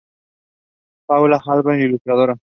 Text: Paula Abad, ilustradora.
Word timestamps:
Paula 1.05 1.39
Abad, 1.45 1.75
ilustradora. 1.77 2.35